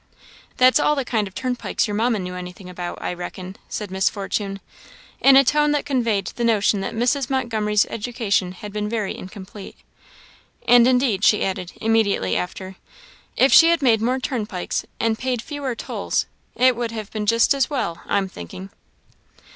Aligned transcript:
"That's 0.57 0.79
all 0.79 0.95
the 0.95 1.05
kind 1.05 1.27
of 1.27 1.35
turnpikes 1.35 1.87
your 1.87 1.93
Mamma 1.93 2.17
knew 2.17 2.33
anything 2.33 2.67
about, 2.67 2.99
I 2.99 3.13
reckon," 3.13 3.55
said 3.69 3.91
Miss 3.91 4.09
Fortune, 4.09 4.59
in 5.19 5.35
a 5.35 5.43
tone 5.43 5.73
that 5.73 5.85
conveyed 5.85 6.25
the 6.25 6.43
notion 6.43 6.81
that 6.81 6.95
Mrs. 6.95 7.29
Montgomery's 7.29 7.85
education 7.85 8.53
had 8.53 8.73
been 8.73 8.89
very 8.89 9.15
incomplete. 9.15 9.77
"And 10.67 10.87
indeed," 10.87 11.23
she 11.23 11.45
added, 11.45 11.73
immediately 11.79 12.35
after, 12.35 12.77
"if 13.37 13.53
she 13.53 13.69
had 13.69 13.83
made 13.83 14.01
more 14.01 14.17
turnpikes 14.17 14.85
and 14.99 15.19
paid 15.19 15.39
fewer 15.39 15.75
tolls, 15.75 16.25
it 16.55 16.75
would 16.75 16.89
have 16.89 17.11
been 17.11 17.27
just 17.27 17.53
as 17.53 17.69
well, 17.69 18.01
I'm 18.07 18.27
thinking." 18.27 18.71